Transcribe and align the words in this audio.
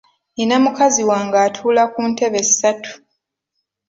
Nnina 0.33 0.55
mukazi 0.63 1.01
wange 1.09 1.37
atuula 1.47 1.83
ku 1.93 2.01
ntebe 2.11 2.39
ssatu. 2.47 2.91